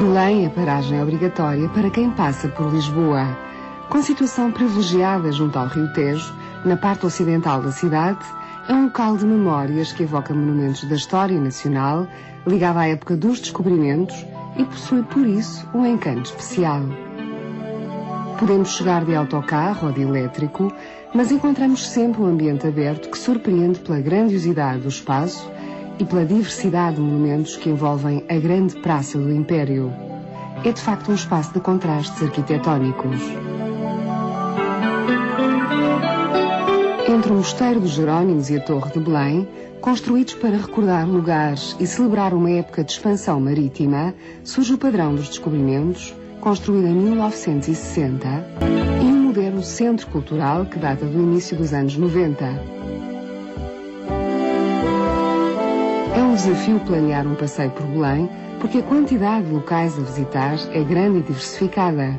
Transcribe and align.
Belém 0.00 0.46
é 0.46 0.48
paragem 0.48 1.02
obrigatória 1.02 1.68
para 1.68 1.90
quem 1.90 2.10
passa 2.12 2.48
por 2.48 2.72
Lisboa. 2.72 3.36
Com 3.90 4.00
situação 4.00 4.50
privilegiada 4.50 5.30
junto 5.30 5.58
ao 5.58 5.66
Rio 5.66 5.92
Tejo, 5.92 6.34
na 6.64 6.74
parte 6.74 7.04
ocidental 7.04 7.60
da 7.60 7.70
cidade, 7.70 8.24
é 8.66 8.72
um 8.72 8.84
local 8.84 9.18
de 9.18 9.26
memórias 9.26 9.92
que 9.92 10.04
evoca 10.04 10.32
monumentos 10.32 10.84
da 10.84 10.94
história 10.94 11.38
nacional, 11.38 12.08
ligado 12.46 12.78
à 12.78 12.86
época 12.86 13.14
dos 13.14 13.40
descobrimentos 13.40 14.24
e 14.56 14.64
possui, 14.64 15.02
por 15.02 15.26
isso, 15.26 15.68
um 15.74 15.84
encanto 15.84 16.30
especial. 16.30 16.80
Podemos 18.38 18.70
chegar 18.70 19.04
de 19.04 19.14
autocarro 19.14 19.88
ou 19.88 19.92
de 19.92 20.00
elétrico, 20.00 20.72
mas 21.14 21.30
encontramos 21.30 21.86
sempre 21.86 22.22
um 22.22 22.26
ambiente 22.26 22.66
aberto 22.66 23.10
que 23.10 23.18
surpreende 23.18 23.80
pela 23.80 24.00
grandiosidade 24.00 24.80
do 24.80 24.88
espaço 24.88 25.46
e 26.00 26.04
pela 26.04 26.24
diversidade 26.24 26.96
de 26.96 27.02
monumentos 27.02 27.56
que 27.56 27.68
envolvem 27.68 28.24
a 28.28 28.36
grande 28.36 28.74
praça 28.76 29.18
do 29.18 29.30
Império. 29.30 29.92
É 30.64 30.72
de 30.72 30.80
facto 30.80 31.10
um 31.10 31.14
espaço 31.14 31.52
de 31.52 31.60
contrastes 31.60 32.22
arquitetónicos. 32.22 33.20
Entre 37.06 37.32
o 37.32 37.34
Mosteiro 37.34 37.80
dos 37.80 37.90
Jerónimos 37.90 38.48
e 38.48 38.56
a 38.56 38.60
Torre 38.60 38.92
de 38.92 39.00
Belém, 39.00 39.46
construídos 39.80 40.34
para 40.34 40.56
recordar 40.56 41.06
lugares 41.06 41.76
e 41.78 41.86
celebrar 41.86 42.32
uma 42.32 42.50
época 42.50 42.82
de 42.82 42.92
expansão 42.92 43.40
marítima, 43.40 44.14
surge 44.42 44.74
o 44.74 44.78
padrão 44.78 45.14
dos 45.14 45.28
descobrimentos, 45.28 46.14
construído 46.40 46.86
em 46.86 46.94
1960, 46.94 48.26
e 49.02 49.04
um 49.04 49.24
moderno 49.24 49.62
centro 49.62 50.06
cultural 50.06 50.64
que 50.64 50.78
data 50.78 51.04
do 51.04 51.18
início 51.18 51.56
dos 51.56 51.74
anos 51.74 51.96
90. 51.96 52.99
Um 56.30 56.34
desafio 56.34 56.78
planear 56.86 57.26
um 57.26 57.34
passeio 57.34 57.70
por 57.70 57.84
Belém, 57.86 58.30
porque 58.60 58.78
a 58.78 58.82
quantidade 58.82 59.46
de 59.46 59.52
locais 59.52 59.98
a 59.98 60.02
visitar 60.02 60.54
é 60.72 60.80
grande 60.84 61.18
e 61.18 61.22
diversificada. 61.22 62.14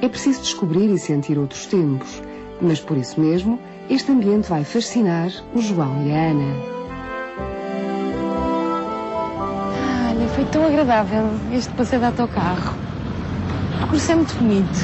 É 0.00 0.08
preciso 0.08 0.40
descobrir 0.40 0.90
e 0.90 0.98
sentir 0.98 1.38
outros 1.38 1.66
tempos, 1.66 2.22
mas 2.62 2.80
por 2.80 2.96
isso 2.96 3.20
mesmo, 3.20 3.60
este 3.90 4.10
ambiente 4.10 4.48
vai 4.48 4.64
fascinar 4.64 5.30
o 5.54 5.60
João 5.60 6.06
e 6.06 6.10
a 6.10 6.30
Ana. 6.30 6.54
Olha, 10.08 10.28
foi 10.28 10.44
tão 10.46 10.64
agradável 10.64 11.28
este 11.52 11.70
passeio 11.74 12.00
de 12.00 12.06
autocarro. 12.06 12.74
O 13.84 13.88
curso 13.88 14.10
é 14.10 14.14
muito 14.14 14.34
bonito. 14.36 14.78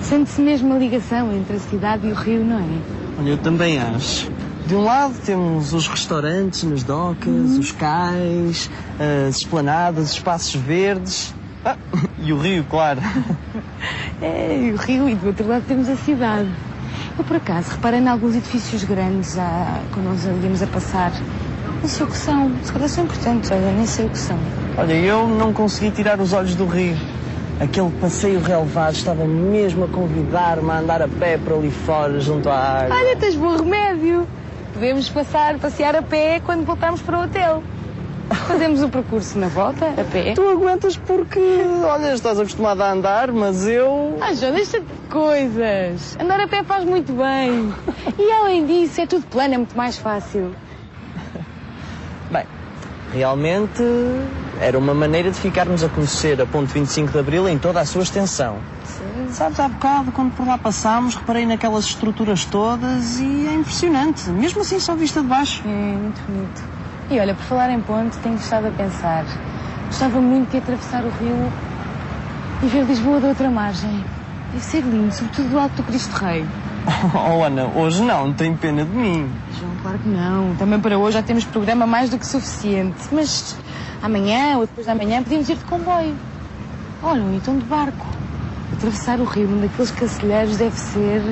Sente-se 0.00 0.40
mesmo 0.40 0.72
a 0.72 0.78
ligação 0.78 1.30
entre 1.30 1.56
a 1.56 1.60
cidade 1.60 2.06
e 2.06 2.12
o 2.12 2.14
rio, 2.14 2.42
não 2.42 2.58
é? 2.58 3.20
Olha, 3.20 3.30
eu 3.30 3.38
também 3.38 3.78
acho. 3.78 4.35
De 4.66 4.74
um 4.74 4.82
lado 4.82 5.14
temos 5.24 5.72
os 5.72 5.86
restaurantes 5.86 6.64
nas 6.64 6.82
docas, 6.82 7.28
uhum. 7.28 7.60
os 7.60 7.70
cais, 7.70 8.68
as 9.28 9.36
esplanadas, 9.36 10.06
os 10.06 10.12
espaços 10.14 10.56
verdes. 10.56 11.32
Ah, 11.64 11.76
e 12.18 12.32
o 12.32 12.38
rio, 12.38 12.64
claro. 12.68 13.00
é, 14.20 14.58
e 14.60 14.72
o 14.72 14.76
rio, 14.76 15.08
e 15.08 15.14
do 15.14 15.28
outro 15.28 15.46
lado 15.46 15.64
temos 15.68 15.88
a 15.88 15.94
cidade. 15.94 16.50
Eu, 17.16 17.22
por 17.22 17.36
acaso, 17.36 17.70
reparei 17.70 18.00
em 18.00 18.08
alguns 18.08 18.34
edifícios 18.34 18.82
grandes 18.82 19.38
ah, 19.38 19.80
quando 19.92 20.06
nós 20.06 20.26
andíamos 20.26 20.60
a 20.60 20.66
passar. 20.66 21.12
Não 21.80 21.88
sei 21.88 22.04
o 22.04 22.08
que 22.08 22.16
são. 22.16 22.50
Se 22.64 22.72
calhar 22.72 22.88
são 22.88 23.04
importantes, 23.04 23.50
olha, 23.52 23.70
nem 23.70 23.86
sei 23.86 24.06
o 24.06 24.10
que 24.10 24.18
são. 24.18 24.38
Olha, 24.76 24.94
eu 24.94 25.28
não 25.28 25.52
consegui 25.52 25.92
tirar 25.92 26.20
os 26.20 26.32
olhos 26.32 26.56
do 26.56 26.66
rio. 26.66 26.96
Aquele 27.60 27.90
passeio 28.00 28.40
relevado 28.40 28.94
estava 28.94 29.24
mesmo 29.24 29.84
a 29.84 29.88
convidar-me 29.88 30.70
a 30.70 30.78
andar 30.78 31.00
a 31.00 31.08
pé 31.08 31.38
para 31.38 31.54
ali 31.54 31.70
fora, 31.70 32.20
junto 32.20 32.50
à 32.50 32.82
água. 32.82 32.96
Olha, 32.96 33.16
tens 33.16 33.36
bom 33.36 33.56
remédio 33.56 33.85
podemos 34.76 35.08
passar, 35.08 35.58
passear 35.58 35.96
a 35.96 36.02
pé 36.02 36.38
quando 36.44 36.64
voltarmos 36.66 37.00
para 37.00 37.18
o 37.18 37.24
hotel. 37.24 37.62
Fazemos 38.46 38.82
o 38.82 38.88
percurso 38.88 39.38
na 39.38 39.48
volta, 39.48 39.86
a 39.86 40.04
pé. 40.04 40.34
Tu 40.34 40.48
aguentas 40.48 40.96
porque, 40.96 41.40
olha, 41.82 42.12
estás 42.12 42.38
acostumada 42.38 42.84
a 42.84 42.92
andar, 42.92 43.32
mas 43.32 43.66
eu. 43.66 44.18
Ah, 44.20 44.34
João, 44.34 44.52
deixa 44.52 44.80
de 44.80 44.86
coisas. 45.08 46.16
Andar 46.20 46.40
a 46.40 46.48
pé 46.48 46.62
faz 46.62 46.84
muito 46.84 47.12
bem. 47.12 47.72
E 48.18 48.32
além 48.32 48.66
disso, 48.66 49.00
é 49.00 49.06
tudo 49.06 49.24
plano, 49.26 49.54
é 49.54 49.56
muito 49.58 49.76
mais 49.76 49.96
fácil. 49.96 50.52
Bem, 52.30 52.44
realmente 53.14 53.82
era 54.60 54.76
uma 54.76 54.92
maneira 54.92 55.30
de 55.30 55.38
ficarmos 55.38 55.82
a 55.84 55.88
conhecer 55.88 56.40
a 56.40 56.46
Ponte 56.46 56.72
25 56.72 57.12
de 57.12 57.18
Abril 57.18 57.48
em 57.48 57.58
toda 57.58 57.80
a 57.80 57.86
sua 57.86 58.02
extensão. 58.02 58.58
Sabes, 59.36 59.60
há 59.60 59.68
bocado, 59.68 60.12
quando 60.12 60.32
por 60.32 60.46
lá 60.46 60.56
passámos, 60.56 61.14
reparei 61.14 61.44
naquelas 61.44 61.84
estruturas 61.84 62.46
todas 62.46 63.20
e 63.20 63.46
é 63.46 63.52
impressionante. 63.52 64.30
Mesmo 64.30 64.62
assim, 64.62 64.80
só 64.80 64.96
vista 64.96 65.20
de 65.20 65.28
baixo. 65.28 65.62
É, 65.66 65.68
muito 65.68 66.22
bonito. 66.26 66.64
E 67.10 67.20
olha, 67.20 67.34
por 67.34 67.44
falar 67.44 67.68
em 67.68 67.82
ponte, 67.82 68.16
tenho 68.22 68.36
estado 68.36 68.68
a 68.68 68.70
pensar. 68.70 69.26
Gostava 69.88 70.22
muito 70.22 70.52
de 70.52 70.56
atravessar 70.56 71.04
o 71.04 71.10
rio 71.10 71.52
e 72.62 72.66
ver 72.66 72.86
Lisboa 72.86 73.20
da 73.20 73.28
outra 73.28 73.50
margem. 73.50 74.02
Deve 74.52 74.64
ser 74.64 74.80
lindo, 74.80 75.12
sobretudo 75.12 75.50
do 75.50 75.58
alto 75.58 75.76
do 75.76 75.82
Cristo 75.82 76.12
Rei. 76.12 76.46
Oh, 77.14 77.44
Ana, 77.44 77.66
hoje 77.66 78.02
não, 78.02 78.32
tem 78.32 78.56
pena 78.56 78.86
de 78.86 78.90
mim. 78.90 79.30
João, 79.60 79.72
claro 79.82 79.98
que 79.98 80.08
não. 80.08 80.56
Também 80.56 80.80
para 80.80 80.96
hoje 80.96 81.18
já 81.18 81.22
temos 81.22 81.44
programa 81.44 81.86
mais 81.86 82.08
do 82.08 82.16
que 82.16 82.26
suficiente. 82.26 83.02
Mas 83.12 83.54
amanhã 84.02 84.56
ou 84.56 84.62
depois 84.62 84.86
de 84.86 84.92
amanhã 84.92 85.22
podíamos 85.22 85.46
ir 85.46 85.56
de 85.56 85.64
comboio. 85.64 86.16
Olha, 87.02 87.20
então 87.34 87.58
de 87.58 87.66
barco. 87.66 88.15
Atravessar 88.72 89.20
o 89.20 89.24
rio 89.24 89.46
num 89.48 89.60
daqueles 89.60 89.90
cacilheiros 89.90 90.56
deve 90.56 90.76
ser. 90.76 91.22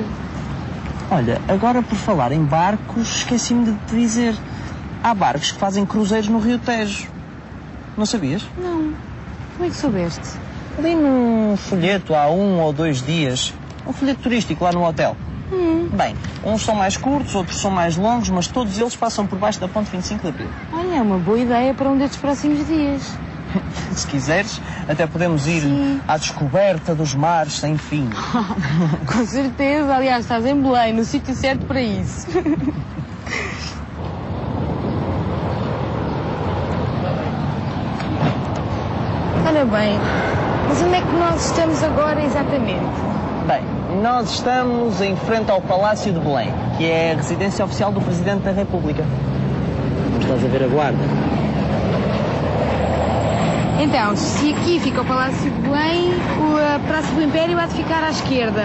Olha, 1.11 1.39
agora 1.47 1.81
por 1.81 1.95
falar 1.95 2.31
em 2.31 2.43
barcos, 2.43 3.17
esqueci-me 3.17 3.65
de 3.65 3.77
te 3.85 3.95
dizer. 3.95 4.35
Há 5.03 5.13
barcos 5.13 5.51
que 5.51 5.59
fazem 5.59 5.85
cruzeiros 5.85 6.27
no 6.29 6.39
Rio 6.39 6.57
Tejo. 6.57 7.07
Não 7.95 8.05
sabias? 8.05 8.43
Não. 8.57 8.93
Como 9.53 9.65
é 9.65 9.69
que 9.69 9.75
soubeste? 9.75 10.37
Li 10.79 10.95
num 10.95 11.55
folheto 11.55 12.15
há 12.15 12.29
um 12.29 12.59
ou 12.59 12.73
dois 12.73 13.01
dias. 13.01 13.53
Um 13.85 13.93
folheto 13.93 14.21
turístico 14.21 14.63
lá 14.63 14.71
no 14.71 14.83
hotel. 14.83 15.15
Hum. 15.53 15.89
Bem, 15.93 16.15
uns 16.43 16.63
são 16.63 16.73
mais 16.73 16.97
curtos, 16.97 17.35
outros 17.35 17.57
são 17.57 17.69
mais 17.69 17.95
longos, 17.95 18.29
mas 18.29 18.47
todos 18.47 18.77
eles 18.79 18.95
passam 18.95 19.27
por 19.27 19.37
baixo 19.37 19.59
da 19.59 19.67
ponte 19.67 19.91
25 19.91 20.21
de 20.23 20.27
Abril. 20.27 20.47
Olha, 20.73 20.95
é 20.95 21.01
uma 21.01 21.19
boa 21.19 21.39
ideia 21.39 21.73
para 21.73 21.89
um 21.89 21.97
destes 21.97 22.19
próximos 22.19 22.65
dias. 22.67 23.15
Se 23.95 24.07
quiseres, 24.07 24.61
até 24.87 25.07
podemos 25.07 25.47
ir 25.47 25.61
Sim. 25.61 26.01
à 26.07 26.17
descoberta 26.17 26.93
dos 26.95 27.15
mares 27.15 27.53
sem 27.53 27.77
fim. 27.77 28.09
Com 29.11 29.25
certeza, 29.25 29.95
aliás, 29.95 30.25
estás 30.25 30.45
em 30.45 30.61
Belém, 30.61 30.93
no 30.93 31.03
sítio 31.03 31.35
certo 31.35 31.65
para 31.65 31.81
isso. 31.81 32.27
Olha 39.47 39.65
bem, 39.65 39.97
mas 40.67 40.81
onde 40.81 40.95
é 40.95 41.01
que 41.01 41.15
nós 41.15 41.45
estamos 41.45 41.83
agora 41.83 42.23
exatamente? 42.23 42.83
Bem, 43.47 43.63
nós 44.01 44.31
estamos 44.31 44.99
em 45.01 45.15
frente 45.15 45.51
ao 45.51 45.61
Palácio 45.61 46.11
de 46.11 46.19
Belém, 46.19 46.51
que 46.77 46.85
é 46.85 47.13
a 47.13 47.15
residência 47.15 47.63
oficial 47.63 47.91
do 47.91 48.01
Presidente 48.01 48.41
da 48.41 48.51
República. 48.51 49.05
Estás 50.19 50.43
a 50.43 50.47
ver 50.47 50.63
a 50.63 50.67
guarda? 50.67 51.34
Então, 53.79 54.15
se 54.15 54.53
aqui 54.53 54.79
fica 54.79 55.01
o 55.01 55.05
Palácio 55.05 55.51
de 55.51 55.61
Belém, 55.61 56.13
a 56.75 56.79
Praça 56.87 57.11
do 57.13 57.21
Império 57.21 57.59
há 57.59 57.65
de 57.65 57.73
ficar 57.73 58.03
à 58.03 58.09
esquerda. 58.09 58.63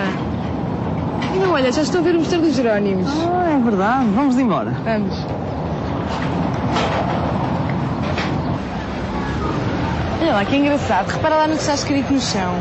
E 1.34 1.38
não, 1.38 1.53
olha, 1.53 1.72
já 1.72 1.82
estou 1.82 2.00
a 2.00 2.04
ver 2.04 2.15
o 2.15 2.19
Mosteiro 2.21 2.44
dos 2.44 2.54
Jerónimos. 2.54 3.09
Ah, 3.26 3.50
é 3.50 3.59
verdade. 3.59 4.06
Vamos 4.15 4.38
embora. 4.38 4.71
Vamos. 4.84 5.15
Olha 10.22 10.32
lá, 10.34 10.44
que 10.44 10.56
engraçado. 10.56 11.09
Repara 11.09 11.37
lá 11.37 11.47
no 11.48 11.54
que 11.54 11.60
está 11.60 11.75
escrito 11.75 12.12
no 12.12 12.21
chão. 12.21 12.54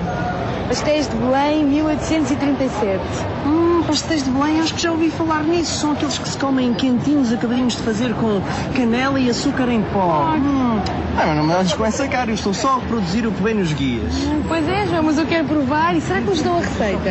Pastéis 0.68 1.08
de 1.08 1.16
Belém, 1.18 1.66
1837. 1.66 3.00
Hum, 3.46 3.59
pastéis 3.90 4.24
de 4.24 4.30
Belém, 4.30 4.60
acho 4.62 4.76
que 4.76 4.84
já 4.84 4.92
ouvi 4.92 5.10
falar 5.10 5.44
nisso. 5.44 5.80
São 5.80 5.94
aqueles 5.94 6.16
que 6.20 6.30
se 6.30 6.38
comem 6.38 6.76
quentinhos, 6.76 7.34
acabadinhos 7.34 7.76
de 7.76 7.82
fazer 7.82 8.14
com 8.14 8.40
canela 8.76 9.20
e 9.20 9.28
açúcar 9.28 9.68
em 9.68 9.82
pó. 9.82 10.36
Hum. 10.36 10.80
Ah, 11.18 11.26
mas 11.26 11.36
não 11.36 11.48
me 11.48 11.54
olhes 11.56 11.74
com 11.74 11.84
essa 11.84 12.08
cara, 12.08 12.30
eu 12.30 12.36
estou 12.36 12.54
só 12.54 12.76
a 12.76 12.80
reproduzir 12.82 13.26
o 13.26 13.32
que 13.32 13.42
vem 13.42 13.56
nos 13.56 13.74
guias. 13.74 14.14
Hum, 14.28 14.44
pois 14.48 14.70
é, 14.70 14.86
João, 14.86 15.02
mas 15.02 15.18
eu 15.18 15.26
quero 15.26 15.48
provar. 15.48 15.96
E 15.98 16.02
será 16.02 16.22
que 16.22 16.28
nos 16.28 16.40
dão 16.44 16.58
a 16.58 16.62
receita? 16.62 17.10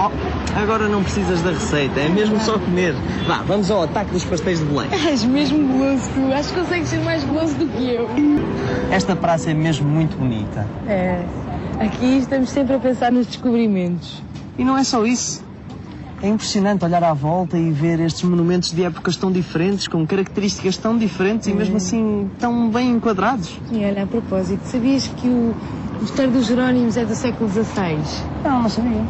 Oh, 0.00 0.60
agora 0.60 0.88
não 0.88 1.04
precisas 1.04 1.40
da 1.42 1.50
receita, 1.50 2.00
é 2.00 2.08
mesmo 2.08 2.40
só 2.40 2.58
comer. 2.58 2.96
Vá, 3.28 3.44
vamos 3.46 3.70
ao 3.70 3.84
ataque 3.84 4.10
dos 4.10 4.24
pastéis 4.24 4.58
de 4.58 4.64
Belém. 4.64 4.88
És 5.06 5.24
mesmo 5.24 5.64
goloso 5.64 6.10
tu. 6.12 6.32
Acho 6.32 6.48
que 6.52 6.60
consegues 6.60 6.88
ser 6.88 7.00
mais 7.04 7.22
goloso 7.22 7.54
do 7.54 7.68
que 7.68 7.88
eu. 7.88 8.10
Esta 8.90 9.14
praça 9.14 9.52
é 9.52 9.54
mesmo 9.54 9.88
muito 9.88 10.16
bonita. 10.16 10.66
É. 10.88 11.22
Aqui 11.78 12.18
estamos 12.18 12.50
sempre 12.50 12.74
a 12.74 12.80
pensar 12.80 13.12
nos 13.12 13.28
descobrimentos. 13.28 14.20
E 14.58 14.64
não 14.64 14.76
é 14.76 14.82
só 14.82 15.06
isso. 15.06 15.45
É 16.22 16.28
impressionante 16.28 16.82
olhar 16.82 17.04
à 17.04 17.12
volta 17.12 17.58
e 17.58 17.70
ver 17.70 18.00
estes 18.00 18.22
monumentos 18.22 18.70
de 18.70 18.82
épocas 18.82 19.16
tão 19.16 19.30
diferentes, 19.30 19.86
com 19.86 20.06
características 20.06 20.78
tão 20.78 20.96
diferentes 20.96 21.46
e 21.46 21.52
mesmo 21.52 21.76
assim 21.76 22.30
tão 22.40 22.70
bem 22.70 22.92
enquadrados. 22.92 23.58
E 23.70 23.84
olha, 23.84 24.04
a 24.04 24.06
propósito, 24.06 24.62
sabias 24.64 25.06
que 25.08 25.28
o 25.28 25.54
Mosteiro 26.00 26.32
dos 26.32 26.46
Jerónimos 26.46 26.96
é 26.96 27.04
do 27.04 27.14
século 27.14 27.50
XVI? 27.50 27.98
Não, 28.42 28.62
não 28.62 28.68
sabia. 28.68 29.04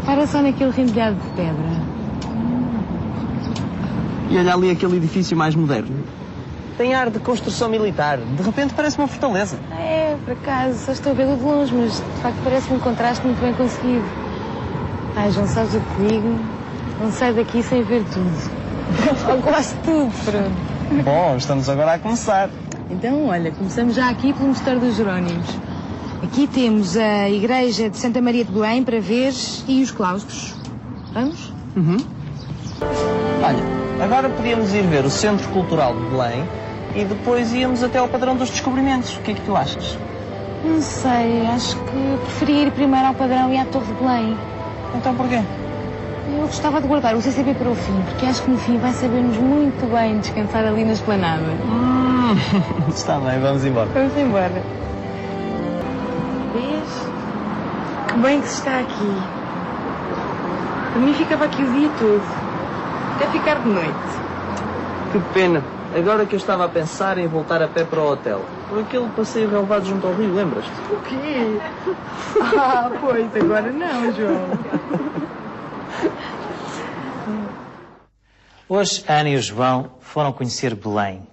Repara 0.00 0.26
só 0.26 0.42
naquele 0.42 0.70
rendilhado 0.70 1.16
de 1.16 1.28
pedra. 1.30 1.90
E 4.30 4.36
olha 4.36 4.54
ali 4.54 4.70
aquele 4.70 4.98
edifício 4.98 5.36
mais 5.36 5.54
moderno. 5.54 6.04
Tem 6.76 6.94
ar 6.94 7.10
de 7.10 7.18
construção 7.20 7.70
militar. 7.70 8.18
De 8.18 8.42
repente 8.42 8.74
parece 8.74 8.98
uma 8.98 9.08
fortaleza. 9.08 9.58
É, 9.78 10.14
por 10.24 10.32
acaso, 10.32 10.78
só 10.78 10.92
estou 10.92 11.12
a 11.12 11.14
ver 11.14 11.36
de 11.36 11.42
longe, 11.42 11.74
mas 11.74 11.94
de 11.94 12.22
facto 12.22 12.38
parece-me 12.44 12.76
um 12.76 12.80
contraste 12.80 13.24
muito 13.24 13.40
bem 13.40 13.54
conseguido. 13.54 14.04
Ai, 15.20 15.30
João, 15.32 15.46
sabes 15.46 15.74
o 15.74 15.80
que 15.80 16.08
digo? 16.08 16.34
Não 16.98 17.12
sai 17.12 17.34
daqui 17.34 17.62
sem 17.62 17.82
ver 17.82 18.02
tudo. 18.04 18.50
Ou 19.30 19.42
quase 19.42 19.74
tudo, 19.84 20.10
pronto. 20.24 21.04
Bom, 21.04 21.36
estamos 21.36 21.68
agora 21.68 21.92
a 21.92 21.98
começar. 21.98 22.48
Então, 22.88 23.26
olha, 23.26 23.52
começamos 23.52 23.94
já 23.96 24.08
aqui 24.08 24.32
pelo 24.32 24.48
Mosteiro 24.48 24.80
dos 24.80 24.96
Jerónimos. 24.96 25.46
Aqui 26.22 26.46
temos 26.46 26.96
a 26.96 27.28
Igreja 27.28 27.90
de 27.90 27.98
Santa 27.98 28.22
Maria 28.22 28.46
de 28.46 28.50
Belém 28.50 28.82
para 28.82 28.98
ver 28.98 29.34
e 29.68 29.82
os 29.82 29.90
claustros. 29.90 30.54
Vamos? 31.12 31.52
Olha, 33.44 34.02
agora 34.02 34.30
podíamos 34.30 34.72
ir 34.72 34.86
ver 34.86 35.04
o 35.04 35.10
Centro 35.10 35.46
Cultural 35.50 35.94
de 35.94 36.04
Belém 36.06 36.48
e 36.96 37.04
depois 37.04 37.52
íamos 37.52 37.82
até 37.82 37.98
ao 37.98 38.08
Padrão 38.08 38.36
dos 38.36 38.48
Descobrimentos. 38.48 39.18
O 39.18 39.20
que 39.20 39.32
é 39.32 39.34
que 39.34 39.42
tu 39.42 39.54
achas? 39.54 39.98
Não 40.64 40.80
sei, 40.80 41.46
acho 41.46 41.76
que 41.76 42.18
preferia 42.24 42.62
ir 42.68 42.72
primeiro 42.72 43.06
ao 43.06 43.14
Padrão 43.14 43.52
e 43.52 43.58
à 43.58 43.66
Torre 43.66 43.84
de 43.84 43.92
Belém. 44.02 44.36
Então 44.94 45.14
porquê? 45.14 45.40
Eu 46.32 46.42
gostava 46.42 46.80
de 46.80 46.86
guardar 46.86 47.14
o 47.16 47.22
CCP 47.22 47.54
para 47.54 47.68
o 47.68 47.74
fim, 47.74 48.00
porque 48.02 48.26
acho 48.26 48.42
que 48.42 48.50
no 48.50 48.58
fim 48.58 48.78
vai 48.78 48.92
saber-nos 48.92 49.36
muito 49.36 49.90
bem 49.92 50.18
descansar 50.18 50.64
ali 50.64 50.84
na 50.84 50.92
esplanada. 50.92 51.42
Hum, 51.64 52.36
está 52.88 53.18
bem, 53.18 53.40
vamos 53.40 53.64
embora. 53.64 53.88
Vamos 53.92 54.16
embora. 54.16 54.62
Vês? 56.54 57.08
Que 58.08 58.18
bem 58.18 58.40
que 58.40 58.48
se 58.48 58.54
está 58.54 58.78
aqui. 58.80 59.16
Para 60.92 61.02
mim 61.02 61.14
ficava 61.14 61.44
aqui 61.44 61.62
o 61.62 61.72
dia 61.72 61.90
todo. 61.98 62.22
Até 63.16 63.26
ficar 63.26 63.60
de 63.60 63.68
noite. 63.68 64.20
Que 65.12 65.20
pena. 65.34 65.62
Agora 65.94 66.24
que 66.24 66.34
eu 66.34 66.38
estava 66.38 66.64
a 66.64 66.68
pensar 66.68 67.18
em 67.18 67.26
voltar 67.26 67.60
a 67.60 67.66
pé 67.66 67.84
para 67.84 68.00
o 68.00 68.12
hotel. 68.12 68.44
Por 68.68 68.78
aquele 68.80 69.08
passeio 69.08 69.50
relevado 69.50 69.86
junto 69.86 70.06
ao 70.06 70.14
rio, 70.14 70.32
lembras-te? 70.32 70.70
O 70.92 71.00
quê? 71.02 71.60
Ah, 72.56 72.90
pois, 73.00 73.34
agora 73.34 73.72
não, 73.72 74.12
João. 74.14 74.48
Hoje, 78.68 79.04
Ana 79.08 79.30
e 79.30 79.36
o 79.36 79.42
João 79.42 79.90
foram 80.00 80.32
conhecer 80.32 80.74
Belém. 80.76 81.26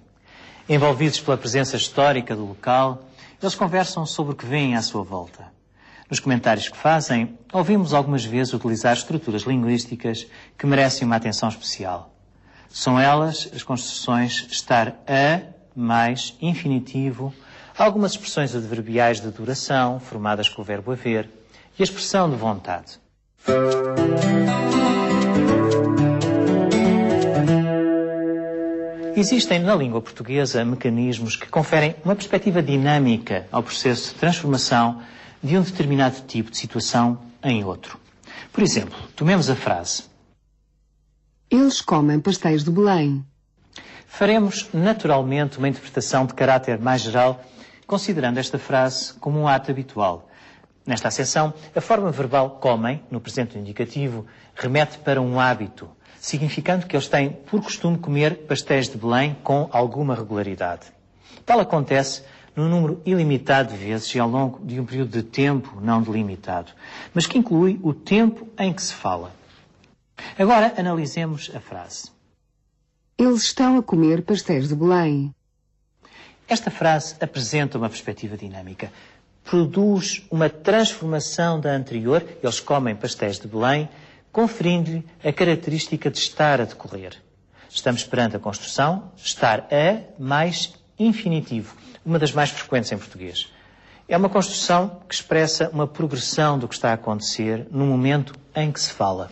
Envolvidos 0.68 1.20
pela 1.20 1.36
presença 1.36 1.76
histórica 1.76 2.34
do 2.34 2.46
local, 2.46 3.04
eles 3.40 3.54
conversam 3.54 4.04
sobre 4.04 4.32
o 4.32 4.36
que 4.36 4.44
vêem 4.44 4.74
à 4.74 4.82
sua 4.82 5.04
volta. 5.04 5.46
Nos 6.10 6.18
comentários 6.18 6.68
que 6.68 6.76
fazem, 6.76 7.38
ouvimos 7.52 7.94
algumas 7.94 8.24
vezes 8.24 8.52
utilizar 8.52 8.92
estruturas 8.94 9.42
linguísticas 9.42 10.26
que 10.58 10.66
merecem 10.66 11.06
uma 11.06 11.16
atenção 11.16 11.48
especial. 11.48 12.17
São 12.70 12.98
elas 12.98 13.48
as 13.54 13.62
construções 13.62 14.46
estar 14.50 14.88
a 15.06 15.40
mais 15.74 16.34
infinitivo, 16.40 17.32
algumas 17.76 18.12
expressões 18.12 18.54
adverbiais 18.54 19.20
de 19.20 19.30
duração, 19.30 20.00
formadas 20.00 20.48
com 20.48 20.62
o 20.62 20.64
verbo 20.64 20.92
haver, 20.92 21.28
e 21.78 21.82
a 21.82 21.84
expressão 21.84 22.28
de 22.28 22.36
vontade. 22.36 22.98
Existem 29.16 29.58
na 29.58 29.74
língua 29.74 30.00
portuguesa 30.00 30.64
mecanismos 30.64 31.34
que 31.34 31.48
conferem 31.48 31.96
uma 32.04 32.14
perspectiva 32.14 32.62
dinâmica 32.62 33.48
ao 33.50 33.64
processo 33.64 34.12
de 34.12 34.20
transformação 34.20 35.02
de 35.42 35.56
um 35.56 35.62
determinado 35.62 36.20
tipo 36.26 36.50
de 36.52 36.56
situação 36.56 37.18
em 37.42 37.64
outro. 37.64 37.98
Por 38.52 38.62
exemplo, 38.62 38.96
tomemos 39.16 39.50
a 39.50 39.56
frase: 39.56 40.04
Eles 41.50 41.80
comem 41.80 42.20
pastéis 42.20 42.62
de 42.62 42.70
Belém. 42.70 43.24
Faremos 44.06 44.68
naturalmente 44.74 45.56
uma 45.56 45.68
interpretação 45.68 46.26
de 46.26 46.34
caráter 46.34 46.78
mais 46.78 47.00
geral, 47.00 47.42
considerando 47.86 48.36
esta 48.36 48.58
frase 48.58 49.14
como 49.14 49.40
um 49.40 49.48
ato 49.48 49.70
habitual. 49.70 50.28
Nesta 50.84 51.08
acessão, 51.08 51.54
a 51.74 51.80
forma 51.80 52.10
verbal 52.10 52.58
comem, 52.60 53.02
no 53.10 53.18
presente 53.18 53.56
indicativo, 53.56 54.26
remete 54.54 54.98
para 54.98 55.22
um 55.22 55.40
hábito, 55.40 55.88
significando 56.20 56.86
que 56.86 56.94
eles 56.94 57.08
têm 57.08 57.30
por 57.30 57.62
costume 57.62 57.96
comer 57.96 58.46
pastéis 58.46 58.86
de 58.86 58.98
Belém 58.98 59.34
com 59.42 59.70
alguma 59.72 60.14
regularidade. 60.14 60.88
Tal 61.46 61.60
acontece 61.60 62.24
num 62.54 62.68
número 62.68 63.00
ilimitado 63.06 63.72
de 63.72 63.78
vezes 63.78 64.14
e 64.14 64.18
ao 64.18 64.28
longo 64.28 64.62
de 64.66 64.78
um 64.78 64.84
período 64.84 65.12
de 65.12 65.22
tempo 65.22 65.80
não 65.80 66.02
delimitado, 66.02 66.72
mas 67.14 67.26
que 67.26 67.38
inclui 67.38 67.80
o 67.82 67.94
tempo 67.94 68.46
em 68.58 68.70
que 68.70 68.82
se 68.82 68.92
fala. 68.92 69.38
Agora 70.38 70.74
analisemos 70.76 71.50
a 71.54 71.60
frase. 71.60 72.10
Eles 73.18 73.42
estão 73.42 73.78
a 73.78 73.82
comer 73.82 74.22
pastéis 74.22 74.68
de 74.68 74.74
Belém. 74.76 75.34
Esta 76.48 76.70
frase 76.70 77.16
apresenta 77.20 77.76
uma 77.76 77.88
perspectiva 77.88 78.36
dinâmica. 78.36 78.92
Produz 79.44 80.22
uma 80.30 80.48
transformação 80.48 81.60
da 81.60 81.70
anterior, 81.72 82.24
eles 82.42 82.60
comem 82.60 82.94
pastéis 82.94 83.38
de 83.38 83.48
Belém, 83.48 83.88
conferindo-lhe 84.32 85.04
a 85.24 85.32
característica 85.32 86.10
de 86.10 86.18
estar 86.18 86.60
a 86.60 86.64
decorrer. 86.64 87.16
Estamos 87.68 88.04
perante 88.04 88.36
a 88.36 88.38
construção 88.38 89.12
estar 89.16 89.68
a 89.70 90.00
mais 90.22 90.72
infinitivo, 90.98 91.76
uma 92.04 92.18
das 92.18 92.32
mais 92.32 92.50
frequentes 92.50 92.90
em 92.92 92.98
português. 92.98 93.52
É 94.08 94.16
uma 94.16 94.28
construção 94.30 95.02
que 95.06 95.14
expressa 95.14 95.68
uma 95.70 95.86
progressão 95.86 96.58
do 96.58 96.66
que 96.66 96.74
está 96.74 96.90
a 96.90 96.94
acontecer 96.94 97.66
no 97.70 97.84
momento 97.84 98.32
em 98.54 98.72
que 98.72 98.80
se 98.80 98.90
fala. 98.90 99.30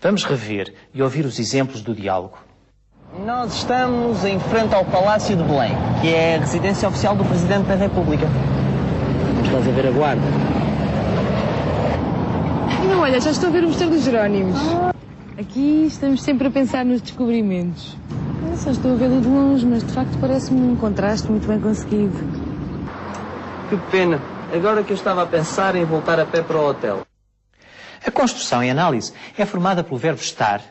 Vamos 0.00 0.22
rever 0.24 0.72
e 0.94 1.02
ouvir 1.02 1.26
os 1.26 1.40
exemplos 1.40 1.82
do 1.82 1.92
diálogo. 1.92 2.38
Nós 3.26 3.52
estamos 3.54 4.24
em 4.24 4.38
frente 4.38 4.72
ao 4.72 4.84
Palácio 4.84 5.36
de 5.36 5.42
Belém, 5.42 5.72
que 6.00 6.14
é 6.14 6.36
a 6.36 6.38
residência 6.38 6.88
oficial 6.88 7.16
do 7.16 7.24
Presidente 7.24 7.66
da 7.66 7.74
República. 7.74 8.26
Estás 9.44 9.66
a 9.66 9.70
ver 9.72 9.88
a 9.88 9.90
guarda? 9.90 10.22
Não, 12.88 13.00
olha, 13.00 13.20
já 13.20 13.30
estou 13.30 13.48
a 13.48 13.52
ver 13.52 13.64
o 13.64 13.68
Mosteiro 13.68 13.92
dos 13.92 14.04
Jerónimos. 14.04 14.56
Aqui 15.36 15.86
estamos 15.86 16.22
sempre 16.22 16.46
a 16.46 16.50
pensar 16.50 16.84
nos 16.84 17.00
descobrimentos. 17.00 17.96
Eu 18.48 18.56
só 18.56 18.70
estou 18.70 18.92
a 18.92 18.94
vê-lo 18.94 19.20
de 19.20 19.26
longe, 19.26 19.66
mas 19.66 19.82
de 19.82 19.92
facto 19.92 20.16
parece-me 20.20 20.60
um 20.60 20.76
contraste 20.76 21.28
muito 21.28 21.48
bem 21.48 21.58
conseguido. 21.60 22.16
Que 23.68 23.76
pena. 23.90 24.20
Agora 24.54 24.84
que 24.84 24.92
eu 24.92 24.96
estava 24.96 25.24
a 25.24 25.26
pensar 25.26 25.74
em 25.74 25.84
voltar 25.84 26.20
a 26.20 26.24
pé 26.24 26.40
para 26.40 26.56
o 26.56 26.68
hotel. 26.68 27.07
A 28.08 28.10
construção 28.10 28.62
em 28.62 28.70
análise 28.70 29.12
é 29.36 29.44
formada 29.44 29.84
pelo 29.84 29.98
verbo 29.98 30.22
estar, 30.22 30.62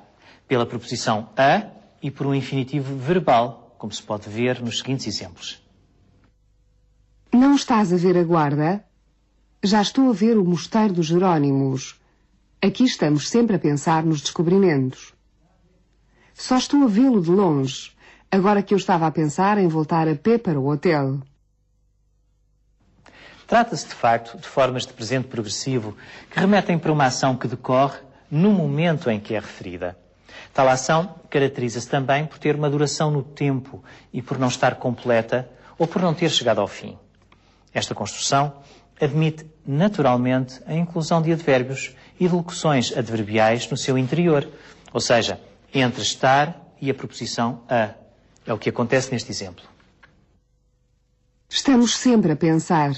pela 0.47 0.65
preposição 0.65 1.29
a 1.37 1.67
e 2.01 2.09
por 2.09 2.25
um 2.25 2.33
infinitivo 2.33 2.97
verbal, 2.97 3.75
como 3.77 3.93
se 3.93 4.01
pode 4.01 4.27
ver 4.27 4.59
nos 4.59 4.79
seguintes 4.79 5.05
exemplos. 5.05 5.63
Não 7.31 7.53
estás 7.53 7.93
a 7.93 7.95
ver 7.95 8.17
a 8.17 8.23
guarda? 8.23 8.83
Já 9.63 9.83
estou 9.83 10.09
a 10.09 10.13
ver 10.13 10.35
o 10.35 10.43
Mosteiro 10.43 10.95
dos 10.95 11.05
Jerónimos. 11.05 12.01
Aqui 12.59 12.85
estamos 12.85 13.29
sempre 13.29 13.55
a 13.55 13.59
pensar 13.59 14.03
nos 14.03 14.21
descobrimentos. 14.21 15.13
Só 16.33 16.57
estou 16.57 16.85
a 16.85 16.87
vê-lo 16.87 17.21
de 17.21 17.29
longe, 17.29 17.91
agora 18.31 18.63
que 18.63 18.73
eu 18.73 18.79
estava 18.79 19.05
a 19.05 19.11
pensar 19.11 19.59
em 19.59 19.67
voltar 19.67 20.07
a 20.07 20.15
pé 20.15 20.39
para 20.39 20.59
o 20.59 20.67
hotel. 20.67 21.19
Trata-se, 23.47 23.87
de 23.87 23.95
facto, 23.95 24.37
de 24.37 24.45
formas 24.45 24.85
de 24.85 24.91
presente 24.91 25.29
progressivo 25.29 25.95
que 26.29 26.37
remetem 26.39 26.77
para 26.77 26.91
uma 26.91 27.05
ação 27.05 27.35
que 27.35 27.47
decorre 27.47 27.99
no 28.29 28.51
momento 28.51 29.09
em 29.09 29.21
que 29.21 29.33
é 29.33 29.39
referida. 29.39 29.97
Tal 30.53 30.67
ação 30.67 31.15
caracteriza-se 31.29 31.87
também 31.87 32.25
por 32.25 32.37
ter 32.39 32.55
uma 32.55 32.69
duração 32.69 33.09
no 33.09 33.23
tempo 33.23 33.81
e 34.11 34.21
por 34.21 34.37
não 34.37 34.49
estar 34.49 34.75
completa 34.75 35.49
ou 35.77 35.87
por 35.87 36.01
não 36.01 36.13
ter 36.13 36.29
chegado 36.29 36.59
ao 36.59 36.67
fim. 36.67 36.97
Esta 37.73 37.95
construção 37.95 38.53
admite 38.99 39.45
naturalmente 39.65 40.61
a 40.65 40.73
inclusão 40.73 41.21
de 41.21 41.31
advérbios 41.31 41.95
e 42.19 42.27
de 42.27 42.33
locuções 42.33 42.91
adverbiais 42.97 43.69
no 43.69 43.77
seu 43.77 43.97
interior, 43.97 44.47
ou 44.91 44.99
seja, 44.99 45.39
entre 45.73 46.01
estar 46.01 46.59
e 46.81 46.89
a 46.89 46.93
preposição 46.93 47.61
a. 47.69 47.91
É 48.45 48.53
o 48.53 48.57
que 48.57 48.69
acontece 48.69 49.11
neste 49.11 49.29
exemplo. 49.29 49.63
Estamos 51.49 51.95
sempre 51.97 52.31
a 52.31 52.35
pensar. 52.35 52.91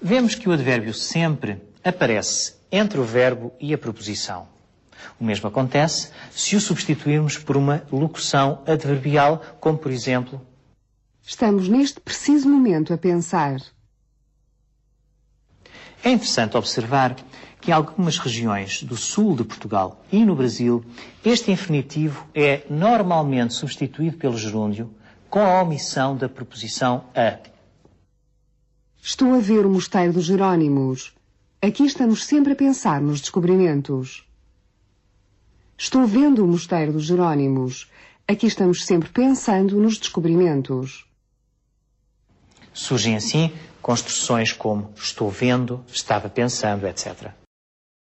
Vemos 0.00 0.34
que 0.34 0.48
o 0.48 0.52
advérbio 0.52 0.94
sempre 0.94 1.60
aparece 1.84 2.54
entre 2.70 3.00
o 3.00 3.04
verbo 3.04 3.52
e 3.60 3.74
a 3.74 3.78
preposição. 3.78 4.46
O 5.18 5.24
mesmo 5.24 5.48
acontece 5.48 6.10
se 6.30 6.56
o 6.56 6.60
substituirmos 6.60 7.38
por 7.38 7.56
uma 7.56 7.82
locução 7.90 8.62
adverbial, 8.66 9.42
como 9.60 9.78
por 9.78 9.90
exemplo, 9.90 10.40
Estamos 11.28 11.68
neste 11.68 12.00
preciso 12.00 12.48
momento 12.48 12.94
a 12.94 12.96
pensar. 12.96 13.60
É 16.02 16.10
interessante 16.10 16.56
observar 16.56 17.14
que 17.60 17.70
em 17.70 17.74
algumas 17.74 18.16
regiões 18.18 18.82
do 18.82 18.96
sul 18.96 19.36
de 19.36 19.44
Portugal 19.44 20.02
e 20.10 20.24
no 20.24 20.34
Brasil, 20.34 20.82
este 21.22 21.50
infinitivo 21.52 22.26
é 22.34 22.62
normalmente 22.70 23.52
substituído 23.52 24.16
pelo 24.16 24.38
gerúndio 24.38 24.90
com 25.28 25.40
a 25.40 25.60
omissão 25.60 26.16
da 26.16 26.30
preposição 26.30 27.04
a. 27.14 27.57
Estou 29.02 29.34
a 29.34 29.38
ver 29.38 29.64
o 29.64 29.70
Mosteiro 29.70 30.12
dos 30.12 30.24
Jerónimos. 30.24 31.14
Aqui 31.62 31.84
estamos 31.84 32.24
sempre 32.24 32.52
a 32.52 32.56
pensar 32.56 33.00
nos 33.00 33.20
descobrimentos. 33.20 34.26
Estou 35.76 36.06
vendo 36.06 36.44
o 36.44 36.46
Mosteiro 36.46 36.92
dos 36.92 37.04
Jerónimos. 37.04 37.90
Aqui 38.26 38.46
estamos 38.46 38.84
sempre 38.84 39.08
pensando 39.08 39.80
nos 39.80 39.98
descobrimentos. 39.98 41.06
Surgem 42.72 43.16
assim 43.16 43.52
construções 43.80 44.52
como 44.52 44.92
estou 44.96 45.30
vendo, 45.30 45.82
estava 45.88 46.28
pensando, 46.28 46.86
etc. 46.86 47.32